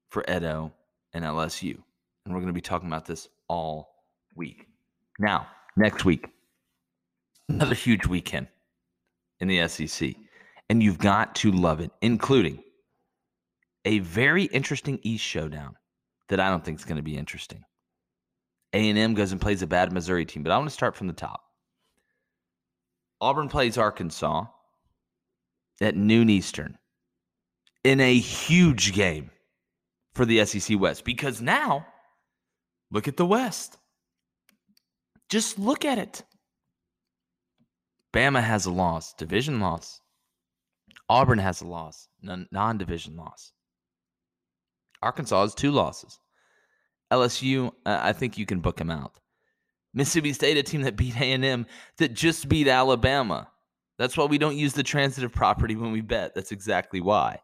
[0.09, 0.73] for Ed O
[1.13, 1.77] and LSU.
[2.25, 4.03] And we're going to be talking about this all
[4.35, 4.67] week.
[5.19, 6.27] Now, next week,
[7.47, 8.47] another huge weekend
[9.39, 10.15] in the SEC.
[10.69, 12.63] And you've got to love it, including
[13.85, 15.75] a very interesting East showdown
[16.27, 17.63] that I don't think is going to be interesting.
[18.75, 21.13] A&M goes and plays a bad Missouri team, but I want to start from the
[21.13, 21.41] top.
[23.21, 24.45] Auburn plays Arkansas
[25.79, 26.77] at noon Eastern
[27.85, 29.31] in a huge game
[30.13, 31.87] for the SEC West because now
[32.91, 33.77] look at the West.
[35.29, 36.23] Just look at it.
[38.13, 40.01] Bama has a loss, division loss.
[41.07, 43.53] Auburn has a loss, non division loss.
[45.01, 46.19] Arkansas has two losses.
[47.11, 49.19] LSU, uh, I think you can book them out.
[49.93, 51.65] Mississippi State, a team that beat A&M,
[51.97, 53.49] that just beat Alabama.
[53.97, 56.35] That's why we don't use the transitive property when we bet.
[56.35, 57.39] That's exactly why.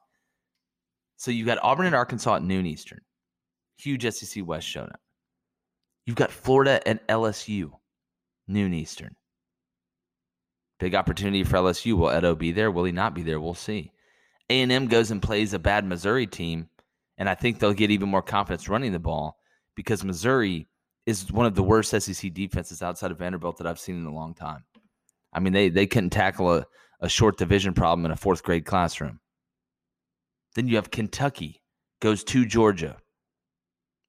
[1.15, 2.99] So you've got Auburn and Arkansas at noon Eastern.
[3.77, 4.97] Huge SEC West showdown.
[6.05, 7.71] You've got Florida and LSU,
[8.47, 9.15] noon Eastern.
[10.79, 11.93] Big opportunity for LSU.
[11.93, 12.71] Will Ed O be there?
[12.71, 13.39] Will he not be there?
[13.39, 13.91] We'll see.
[14.49, 16.67] A&M goes and plays a bad Missouri team,
[17.17, 19.37] and I think they'll get even more confidence running the ball
[19.75, 20.67] because Missouri
[21.05, 24.13] is one of the worst SEC defenses outside of Vanderbilt that I've seen in a
[24.13, 24.63] long time.
[25.33, 26.65] I mean, they they couldn't tackle a,
[26.99, 29.19] a short division problem in a fourth grade classroom.
[30.55, 31.61] Then you have Kentucky
[32.01, 32.97] goes to Georgia.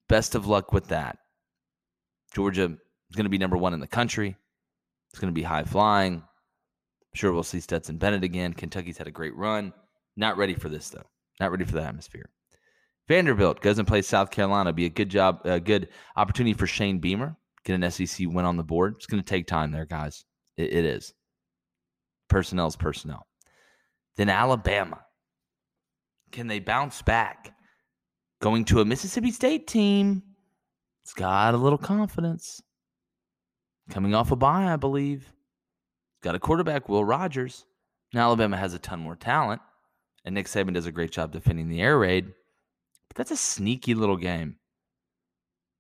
[0.08, 1.18] Best of luck with that.
[2.34, 4.36] Georgia is going to be number one in the country.
[5.10, 6.14] It's going to be high flying.
[6.14, 8.54] I'm sure we'll see Stetson Bennett again.
[8.54, 9.72] Kentucky's had a great run.
[10.16, 11.06] Not ready for this though.
[11.40, 12.30] Not ready for the atmosphere.
[13.09, 14.72] Vanderbilt goes and plays South Carolina.
[14.72, 17.36] Be a good job, a good opportunity for Shane Beamer.
[17.64, 18.94] Get an SEC win on the board.
[18.96, 20.24] It's going to take time there, guys.
[20.57, 21.14] it, it is.
[22.28, 23.26] Personnel's personnel.
[24.16, 25.00] Then Alabama
[26.32, 27.55] can they bounce back?
[28.40, 30.22] Going to a Mississippi State team
[31.05, 32.61] It's got a little confidence.
[33.90, 35.32] Coming off a bye, I believe.
[36.22, 37.66] Got a quarterback, Will Rogers.
[38.12, 39.61] Now Alabama has a ton more talent,
[40.24, 42.32] and Nick Saban does a great job defending the air raid.
[43.12, 44.56] But that's a sneaky little game.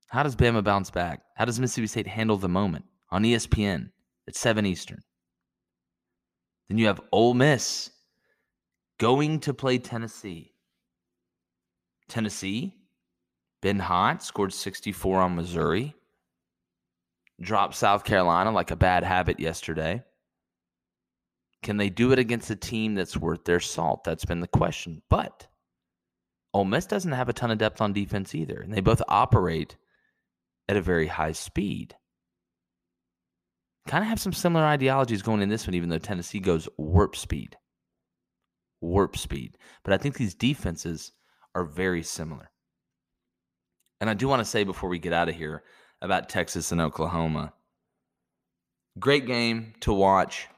[0.08, 1.22] How does Bama bounce back?
[1.34, 3.90] How does Mississippi State handle the moment on ESPN
[4.28, 5.00] at 7 Eastern?
[6.68, 7.90] Then you have Ole Miss
[8.98, 10.52] going to play Tennessee.
[12.08, 12.74] Tennessee,
[13.62, 15.94] been hot, scored 64 on Missouri,
[17.40, 20.02] dropped South Carolina like a bad habit yesterday.
[21.62, 24.04] Can they do it against a team that's worth their salt?
[24.04, 25.00] That's been the question.
[25.08, 25.46] But
[26.54, 29.76] Ole Miss doesn't have a ton of depth on defense either, and they both operate
[30.68, 31.96] at a very high speed.
[33.86, 37.16] Kind of have some similar ideologies going in this one, even though Tennessee goes warp
[37.16, 37.56] speed.
[38.80, 39.56] Warp speed.
[39.82, 41.12] But I think these defenses
[41.54, 42.50] are very similar.
[44.00, 45.62] And I do want to say before we get out of here
[46.00, 47.52] about Texas and Oklahoma.
[48.98, 50.48] Great game to watch.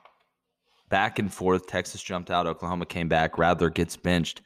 [0.88, 1.66] Back and forth.
[1.66, 2.46] Texas jumped out.
[2.46, 3.38] Oklahoma came back.
[3.38, 4.42] Rattler gets benched.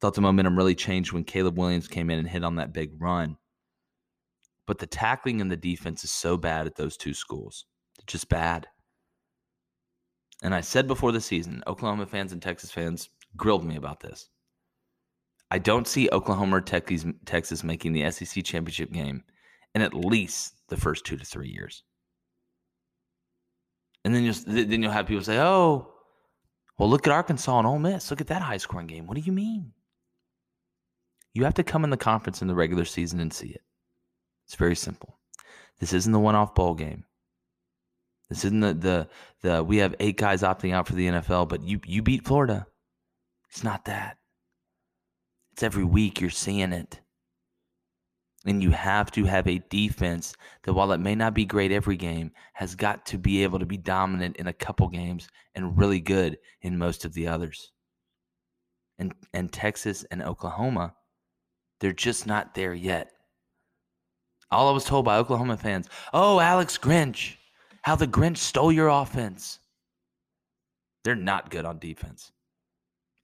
[0.00, 2.90] Thought the momentum really changed when Caleb Williams came in and hit on that big
[3.00, 3.36] run.
[4.66, 7.64] But the tackling and the defense is so bad at those two schools.
[8.06, 8.66] Just bad.
[10.42, 14.28] And I said before the season, Oklahoma fans and Texas fans grilled me about this.
[15.50, 19.22] I don't see Oklahoma or Texas making the SEC championship game
[19.74, 21.84] in at least the first two to three years.
[24.04, 25.92] And then you'll then you'll have people say, "Oh,
[26.78, 28.10] well, look at Arkansas and Ole Miss.
[28.10, 29.06] Look at that high scoring game.
[29.06, 29.72] What do you mean?"
[31.36, 33.60] You have to come in the conference in the regular season and see it.
[34.46, 35.18] It's very simple.
[35.78, 37.04] This isn't the one-off bowl game.
[38.30, 39.08] This isn't the the
[39.42, 42.66] the we have eight guys opting out for the NFL, but you you beat Florida.
[43.50, 44.16] It's not that.
[45.52, 47.00] It's every week you're seeing it.
[48.46, 51.98] And you have to have a defense that, while it may not be great every
[51.98, 56.00] game, has got to be able to be dominant in a couple games and really
[56.00, 57.72] good in most of the others.
[58.98, 60.94] And, and Texas and Oklahoma,
[61.80, 63.10] they're just not there yet.
[64.50, 67.36] All I was told by Oklahoma fans oh, Alex Grinch,
[67.82, 69.58] how the Grinch stole your offense.
[71.04, 72.32] They're not good on defense.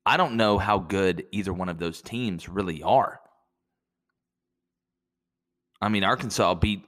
[0.04, 3.20] I don't know how good either one of those teams really are.
[5.80, 6.84] I mean, Arkansas beat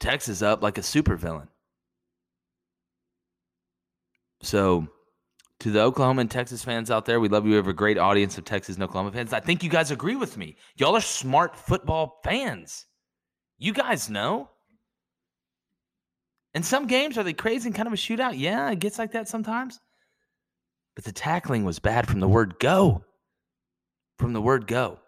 [0.00, 1.48] Texas up like a supervillain.
[4.42, 4.88] So,
[5.60, 7.50] to the Oklahoma and Texas fans out there, we love you.
[7.50, 9.32] We have a great audience of Texas and Oklahoma fans.
[9.32, 10.56] I think you guys agree with me.
[10.76, 12.86] Y'all are smart football fans.
[13.58, 14.50] You guys know.
[16.54, 18.34] In some games, are they crazy and kind of a shootout?
[18.36, 19.80] Yeah, it gets like that sometimes.
[20.94, 23.04] But the tackling was bad from the word go.
[24.18, 25.00] From the word go.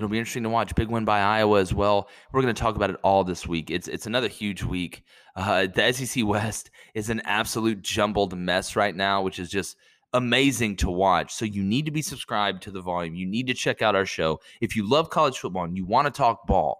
[0.00, 0.74] It'll be interesting to watch.
[0.74, 2.08] Big win by Iowa as well.
[2.32, 3.70] We're going to talk about it all this week.
[3.70, 5.04] It's it's another huge week.
[5.36, 9.76] Uh, the SEC West is an absolute jumbled mess right now, which is just
[10.14, 11.34] amazing to watch.
[11.34, 13.14] So you need to be subscribed to the volume.
[13.14, 14.40] You need to check out our show.
[14.62, 16.78] If you love college football and you want to talk ball,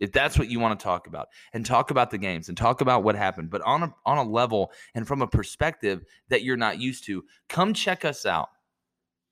[0.00, 2.80] if that's what you want to talk about and talk about the games and talk
[2.80, 6.56] about what happened but on a, on a level and from a perspective that you're
[6.56, 8.48] not used to come check us out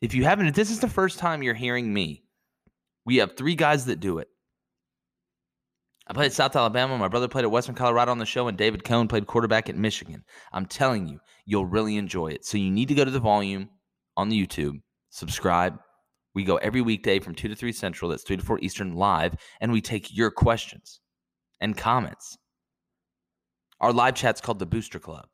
[0.02, 2.22] if you haven't if this is the first time you're hearing me
[3.08, 4.28] we have three guys that do it
[6.06, 8.58] i played at south alabama my brother played at western colorado on the show and
[8.58, 12.70] david cohn played quarterback at michigan i'm telling you you'll really enjoy it so you
[12.70, 13.70] need to go to the volume
[14.18, 14.78] on the youtube
[15.08, 15.78] subscribe
[16.34, 19.34] we go every weekday from 2 to 3 Central, that's 3 to 4 Eastern live,
[19.60, 21.00] and we take your questions
[21.60, 22.38] and comments.
[23.80, 25.26] Our live chat's called the Booster Club.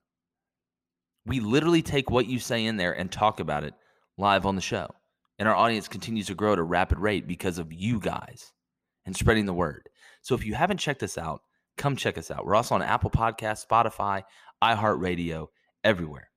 [1.27, 3.75] We literally take what you say in there and talk about it
[4.17, 4.89] live on the show.
[5.39, 8.53] And our audience continues to grow at a rapid rate because of you guys
[9.05, 9.89] and spreading the word.
[10.23, 11.43] So if you haven't checked us out,
[11.77, 12.47] come check us out.
[12.47, 14.23] We're also on Apple Podcasts, Spotify,
[14.63, 15.49] iHeartRadio,
[15.83, 16.31] everywhere.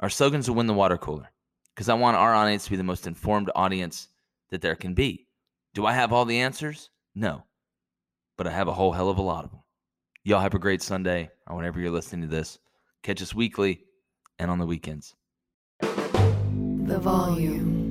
[0.00, 1.30] Our slogan's to win the water cooler
[1.74, 4.08] because I want our audience to be the most informed audience
[4.50, 5.26] that there can be.
[5.74, 6.90] Do I have all the answers?
[7.14, 7.44] No,
[8.36, 9.60] but I have a whole hell of a lot of them.
[10.24, 12.58] Y'all have a great Sunday or whenever you're listening to this.
[13.02, 13.84] Catch us weekly
[14.38, 15.14] and on the weekends.
[15.80, 17.81] The volume.